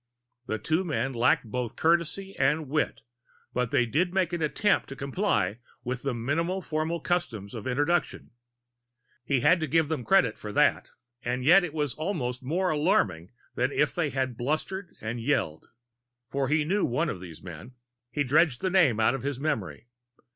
[0.47, 3.01] The two men lacked both courtesy and wit,
[3.53, 8.31] but they did make an attempt to comply with the minimal formal customs of introduction.
[9.23, 10.89] He had to give them credit for that;
[11.23, 15.67] and yet it was almost more alarming than if they had blustered and yelled.
[16.31, 17.73] For he knew one of these men.
[18.09, 19.85] He dredged the name out of his memory.